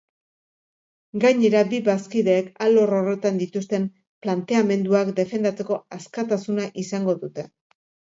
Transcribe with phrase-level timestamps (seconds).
[1.23, 3.85] Gainera, bi bazkideek alor horretan dituzten
[4.27, 7.47] planteamenduak defendatzeko askatasuna izango dute.